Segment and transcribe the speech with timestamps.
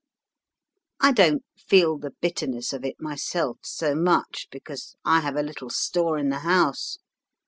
[0.99, 5.69] I don't feel the bitterness of it myself so much, because I have a little
[5.69, 6.97] store in the house.